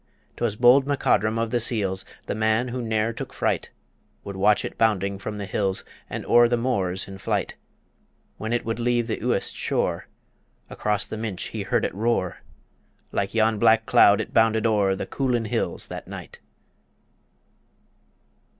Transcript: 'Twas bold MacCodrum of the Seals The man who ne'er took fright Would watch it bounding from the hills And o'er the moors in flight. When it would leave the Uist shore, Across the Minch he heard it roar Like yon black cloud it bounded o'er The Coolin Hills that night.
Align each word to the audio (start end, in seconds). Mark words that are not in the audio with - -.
'Twas 0.37 0.55
bold 0.55 0.87
MacCodrum 0.87 1.37
of 1.37 1.51
the 1.51 1.59
Seals 1.59 2.05
The 2.25 2.33
man 2.33 2.69
who 2.69 2.81
ne'er 2.81 3.13
took 3.13 3.31
fright 3.31 3.69
Would 4.23 4.35
watch 4.35 4.65
it 4.65 4.75
bounding 4.75 5.19
from 5.19 5.37
the 5.37 5.45
hills 5.45 5.85
And 6.09 6.25
o'er 6.25 6.47
the 6.47 6.57
moors 6.57 7.07
in 7.07 7.19
flight. 7.19 7.55
When 8.39 8.51
it 8.51 8.65
would 8.65 8.79
leave 8.79 9.05
the 9.05 9.17
Uist 9.17 9.53
shore, 9.53 10.07
Across 10.71 11.05
the 11.05 11.17
Minch 11.17 11.49
he 11.49 11.61
heard 11.61 11.85
it 11.85 11.93
roar 11.93 12.39
Like 13.11 13.35
yon 13.35 13.59
black 13.59 13.85
cloud 13.85 14.19
it 14.19 14.33
bounded 14.33 14.65
o'er 14.65 14.95
The 14.95 15.05
Coolin 15.05 15.45
Hills 15.45 15.85
that 15.89 16.07
night. 16.07 16.39